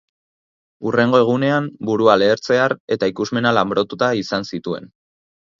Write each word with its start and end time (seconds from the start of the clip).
Hurrengo 0.89 1.19
egunean 1.23 1.67
burua 1.89 2.17
lehertzear 2.21 2.77
eta 2.97 3.13
ikusmena 3.15 3.55
lanbrotuta 3.59 4.11
izan 4.23 4.53
zituen. 4.53 4.93